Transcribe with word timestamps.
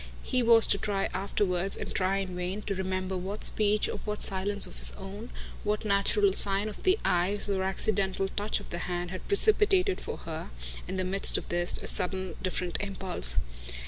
He 0.23 0.41
was 0.41 0.65
to 0.65 0.79
try 0.79 1.05
afterwards, 1.13 1.77
and 1.77 1.93
try 1.93 2.17
in 2.17 2.35
vain, 2.35 2.63
to 2.63 2.73
remember 2.73 3.15
what 3.15 3.43
speech 3.45 3.87
or 3.87 3.99
what 3.99 4.23
silence 4.23 4.65
of 4.65 4.77
his 4.77 4.93
own, 4.93 5.29
what 5.63 5.85
natural 5.85 6.33
sign 6.33 6.67
of 6.67 6.81
the 6.81 6.97
eyes 7.05 7.47
or 7.47 7.61
accidental 7.61 8.27
touch 8.27 8.59
of 8.59 8.71
the 8.71 8.79
hand, 8.79 9.11
had 9.11 9.27
precipitated 9.27 10.01
for 10.01 10.17
her, 10.17 10.49
in 10.87 10.97
the 10.97 11.03
midst 11.03 11.37
of 11.37 11.49
this, 11.49 11.77
a 11.77 11.85
sudden 11.87 12.33
different 12.41 12.79
impulse. 12.81 13.37